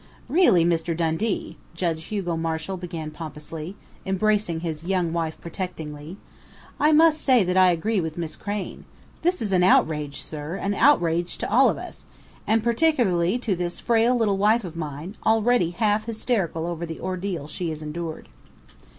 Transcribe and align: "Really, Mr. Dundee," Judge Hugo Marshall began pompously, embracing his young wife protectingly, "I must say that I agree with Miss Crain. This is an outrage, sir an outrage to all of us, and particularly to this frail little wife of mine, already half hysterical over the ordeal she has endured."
"Really, 0.27 0.65
Mr. 0.65 0.97
Dundee," 0.97 1.57
Judge 1.75 2.05
Hugo 2.05 2.35
Marshall 2.35 2.75
began 2.75 3.11
pompously, 3.11 3.75
embracing 4.03 4.61
his 4.61 4.83
young 4.83 5.13
wife 5.13 5.39
protectingly, 5.39 6.17
"I 6.79 6.91
must 6.91 7.21
say 7.21 7.43
that 7.43 7.55
I 7.55 7.69
agree 7.69 8.01
with 8.01 8.17
Miss 8.17 8.35
Crain. 8.35 8.85
This 9.21 9.43
is 9.43 9.51
an 9.51 9.61
outrage, 9.61 10.23
sir 10.23 10.55
an 10.55 10.73
outrage 10.73 11.37
to 11.37 11.51
all 11.51 11.69
of 11.69 11.77
us, 11.77 12.07
and 12.47 12.63
particularly 12.63 13.37
to 13.37 13.55
this 13.55 13.79
frail 13.79 14.15
little 14.15 14.37
wife 14.39 14.63
of 14.63 14.75
mine, 14.75 15.17
already 15.23 15.69
half 15.69 16.05
hysterical 16.05 16.65
over 16.65 16.83
the 16.83 16.99
ordeal 16.99 17.47
she 17.47 17.69
has 17.69 17.83
endured." 17.83 18.27